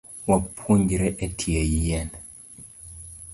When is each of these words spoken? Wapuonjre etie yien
Wapuonjre 0.29 1.09
etie 1.25 1.61
yien 1.73 2.09